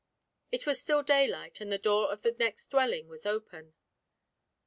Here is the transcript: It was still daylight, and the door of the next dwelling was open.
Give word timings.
It 0.51 0.65
was 0.65 0.81
still 0.81 1.03
daylight, 1.03 1.61
and 1.61 1.71
the 1.71 1.77
door 1.77 2.11
of 2.11 2.23
the 2.23 2.31
next 2.31 2.69
dwelling 2.71 3.07
was 3.07 3.27
open. 3.27 3.75